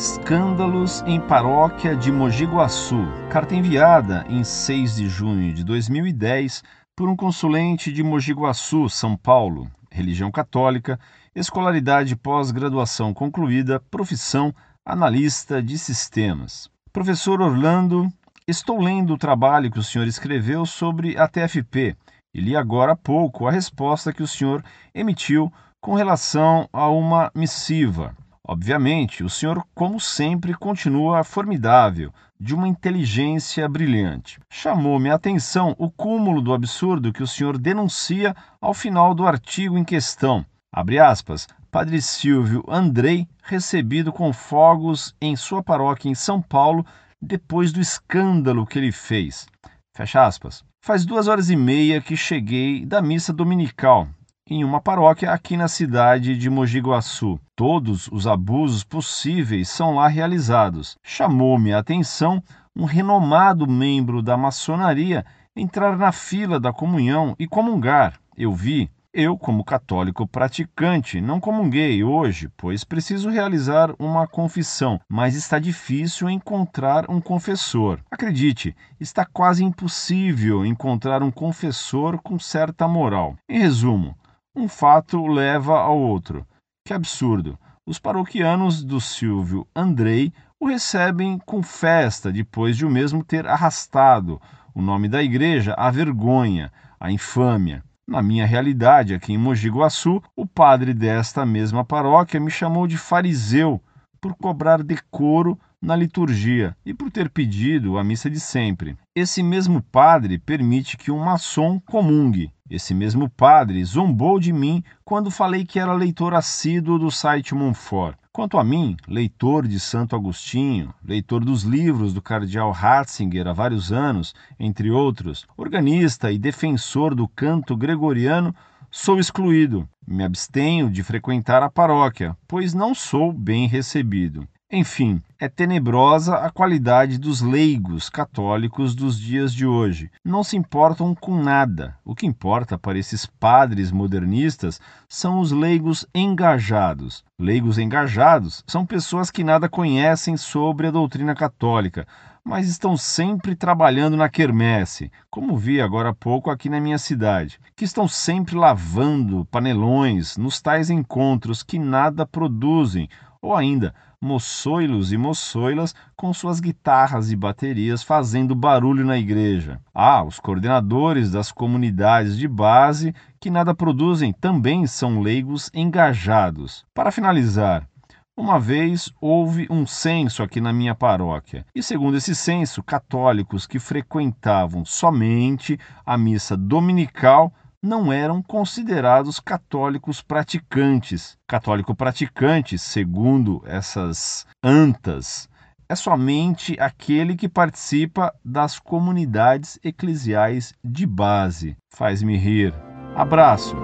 [0.00, 3.04] Deus em Paróquia de Mogi Guaçu.
[3.28, 6.64] Carta enviada em 6 de junho de 2010
[6.96, 9.70] por um consulente de Mogi Guaçu, São Paulo.
[9.90, 10.98] Religião católica,
[11.34, 14.54] escolaridade pós-graduação concluída, profissão
[14.86, 16.70] analista de sistemas.
[16.90, 18.08] Professor Orlando,
[18.48, 21.94] estou lendo o trabalho que o senhor escreveu sobre a TFP
[22.32, 27.30] e li agora há pouco a resposta que o senhor emitiu com relação a uma
[27.34, 28.16] missiva.
[28.50, 34.40] Obviamente, o senhor, como sempre, continua formidável, de uma inteligência brilhante.
[34.50, 39.78] Chamou-me a atenção o cúmulo do absurdo que o senhor denuncia ao final do artigo
[39.78, 40.44] em questão.
[40.72, 41.46] Abre aspas.
[41.70, 46.84] Padre Silvio Andrei, recebido com fogos em sua paróquia em São Paulo,
[47.22, 49.46] depois do escândalo que ele fez.
[49.94, 50.64] Fecha aspas.
[50.84, 54.08] Faz duas horas e meia que cheguei da missa dominical
[54.50, 57.38] em uma paróquia aqui na cidade de Mogi Guaçu.
[57.54, 60.96] Todos os abusos possíveis são lá realizados.
[61.04, 62.42] Chamou-me a atenção
[62.76, 68.18] um renomado membro da maçonaria entrar na fila da comunhão e comungar.
[68.36, 68.90] Eu vi.
[69.12, 76.30] Eu, como católico praticante, não comunguei hoje, pois preciso realizar uma confissão, mas está difícil
[76.30, 77.98] encontrar um confessor.
[78.08, 83.34] Acredite, está quase impossível encontrar um confessor com certa moral.
[83.48, 84.14] Em resumo,
[84.54, 86.46] um fato leva ao outro.
[86.84, 87.58] Que absurdo!
[87.86, 94.40] Os paroquianos do Silvio Andrei o recebem com festa depois de o mesmo ter arrastado
[94.74, 97.82] o nome da igreja à vergonha, à infâmia.
[98.06, 102.96] Na minha realidade, aqui em Mogi Guaçu, o padre desta mesma paróquia me chamou de
[102.96, 103.80] fariseu
[104.20, 108.96] por cobrar decoro na liturgia e por ter pedido a missa de sempre.
[109.16, 112.52] Esse mesmo padre permite que um maçom comungue.
[112.70, 118.16] Esse mesmo padre zombou de mim quando falei que era leitor assíduo do site Monfort.
[118.32, 123.90] Quanto a mim, leitor de Santo Agostinho, leitor dos livros do cardeal Ratzinger há vários
[123.90, 128.54] anos, entre outros, organista e defensor do canto gregoriano,
[128.88, 129.88] sou excluído.
[130.06, 134.46] Me abstenho de frequentar a paróquia, pois não sou bem recebido.
[134.72, 140.08] Enfim, é tenebrosa a qualidade dos leigos católicos dos dias de hoje.
[140.24, 141.96] Não se importam com nada.
[142.04, 147.24] O que importa para esses padres modernistas são os leigos engajados.
[147.36, 152.06] Leigos engajados são pessoas que nada conhecem sobre a doutrina católica,
[152.44, 157.58] mas estão sempre trabalhando na quermesse, como vi agora há pouco aqui na minha cidade,
[157.74, 163.08] que estão sempre lavando panelões nos tais encontros que nada produzem,
[163.42, 169.80] ou ainda moçoilos e moçoilas com suas guitarras e baterias fazendo barulho na igreja.
[169.94, 176.84] Ah, os coordenadores das comunidades de base que nada produzem também são leigos engajados.
[176.94, 177.88] Para finalizar,
[178.36, 183.78] uma vez houve um censo aqui na minha paróquia, e segundo esse censo, católicos que
[183.78, 187.52] frequentavam somente a missa dominical
[187.82, 191.36] não eram considerados católicos praticantes.
[191.46, 195.48] Católico praticante, segundo essas antas,
[195.88, 201.76] é somente aquele que participa das comunidades eclesiais de base.
[201.90, 202.74] Faz-me rir.
[203.16, 203.74] Abraço.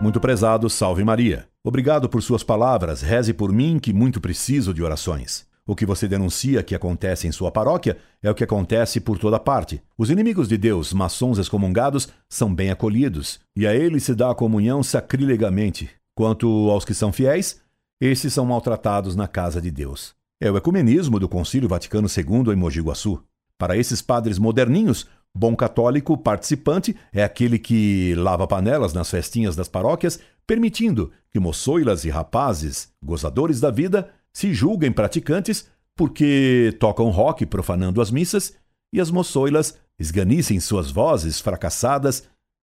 [0.00, 1.46] Muito prezado, salve Maria.
[1.62, 3.02] Obrigado por suas palavras.
[3.02, 5.49] Reze por mim, que muito preciso de orações.
[5.70, 9.38] O que você denuncia que acontece em sua paróquia é o que acontece por toda
[9.38, 9.80] parte.
[9.96, 14.34] Os inimigos de Deus, maçons excomungados, são bem acolhidos, e a eles se dá a
[14.34, 15.88] comunhão sacrilegamente.
[16.12, 17.60] Quanto aos que são fiéis,
[18.00, 20.12] esses são maltratados na casa de Deus.
[20.40, 23.22] É o ecumenismo do Concílio Vaticano II em Mogi Guaçu.
[23.56, 29.68] Para esses padres moderninhos, bom católico participante é aquele que lava panelas nas festinhas das
[29.68, 37.44] paróquias, permitindo que moçoilas e rapazes, gozadores da vida, se julguem praticantes porque tocam rock
[37.44, 38.54] profanando as missas
[38.92, 42.28] e as moçoilas esganicem suas vozes fracassadas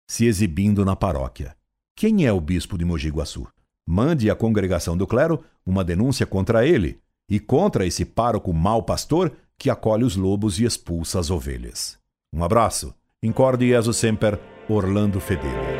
[0.08, 1.56] se exibindo na paróquia.
[1.96, 3.46] Quem é o bispo de Mogi Guaçu?
[3.86, 9.32] Mande à congregação do clero uma denúncia contra ele e contra esse pároco mau pastor
[9.58, 11.98] que acolhe os lobos e expulsa as ovelhas.
[12.32, 12.94] Um abraço.
[13.22, 14.38] Incorde Jesus Semper,
[14.68, 15.75] Orlando Fedeli.